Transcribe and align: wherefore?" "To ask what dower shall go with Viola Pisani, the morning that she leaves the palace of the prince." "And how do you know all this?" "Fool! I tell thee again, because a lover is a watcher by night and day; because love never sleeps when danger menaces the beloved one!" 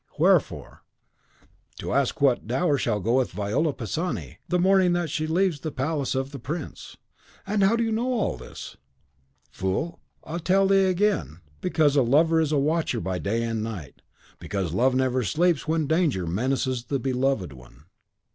wherefore?" 0.17 0.81
"To 1.77 1.93
ask 1.93 2.19
what 2.21 2.47
dower 2.47 2.75
shall 2.79 2.99
go 2.99 3.13
with 3.17 3.29
Viola 3.33 3.71
Pisani, 3.71 4.39
the 4.47 4.57
morning 4.57 4.93
that 4.93 5.11
she 5.11 5.27
leaves 5.27 5.59
the 5.59 5.71
palace 5.71 6.15
of 6.15 6.31
the 6.31 6.39
prince." 6.39 6.97
"And 7.45 7.61
how 7.61 7.75
do 7.75 7.83
you 7.83 7.91
know 7.91 8.11
all 8.11 8.35
this?" 8.35 8.77
"Fool! 9.51 9.99
I 10.23 10.39
tell 10.39 10.67
thee 10.67 10.85
again, 10.85 11.41
because 11.61 11.95
a 11.95 12.01
lover 12.01 12.41
is 12.41 12.51
a 12.51 12.57
watcher 12.57 12.99
by 12.99 13.19
night 13.19 13.27
and 13.51 13.63
day; 13.63 13.91
because 14.39 14.73
love 14.73 14.95
never 14.95 15.21
sleeps 15.23 15.67
when 15.67 15.85
danger 15.85 16.25
menaces 16.25 16.85
the 16.85 16.97
beloved 16.97 17.53
one!" 17.53 17.83